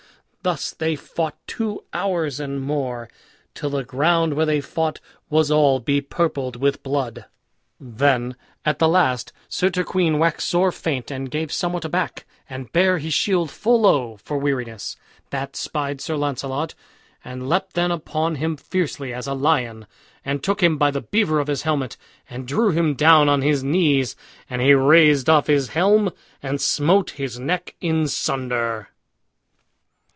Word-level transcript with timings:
Thus 0.43 0.71
they 0.71 0.95
fought 0.95 1.35
two 1.45 1.83
hours 1.93 2.39
and 2.39 2.59
more, 2.59 3.07
till 3.53 3.69
the 3.69 3.83
ground 3.83 4.33
where 4.33 4.47
they 4.47 4.59
fought 4.59 4.99
was 5.29 5.51
all 5.51 5.79
bepurpled 5.79 6.55
with 6.55 6.81
blood. 6.81 7.25
Then 7.79 8.35
at 8.65 8.79
the 8.79 8.87
last 8.87 9.31
Sir 9.49 9.69
Turquine 9.69 10.17
waxed 10.17 10.49
sore 10.49 10.71
faint, 10.71 11.11
and 11.11 11.29
gave 11.29 11.51
somewhat 11.51 11.85
aback, 11.85 12.25
and 12.49 12.71
bare 12.73 12.97
his 12.97 13.13
shield 13.13 13.51
full 13.51 13.81
low 13.81 14.17
for 14.17 14.39
weariness. 14.39 14.97
That 15.29 15.55
spied 15.55 16.01
Sir 16.01 16.15
Launcelot, 16.17 16.73
and 17.23 17.47
leapt 17.47 17.73
then 17.75 17.91
upon 17.91 18.37
him 18.37 18.57
fiercely 18.57 19.13
as 19.13 19.27
a 19.27 19.35
lion, 19.35 19.85
and 20.25 20.41
took 20.43 20.63
him 20.63 20.75
by 20.79 20.89
the 20.89 21.01
beaver 21.01 21.39
of 21.39 21.49
his 21.49 21.61
helmet, 21.61 21.97
and 22.27 22.47
drew 22.47 22.71
him 22.71 22.95
down 22.95 23.29
on 23.29 23.43
his 23.43 23.63
knees. 23.63 24.15
And 24.49 24.59
he 24.59 24.73
raised 24.73 25.29
off 25.29 25.45
his 25.45 25.67
helm, 25.69 26.09
and 26.41 26.59
smote 26.59 27.11
his 27.11 27.37
neck 27.39 27.75
in 27.79 28.07
sunder. 28.07 28.87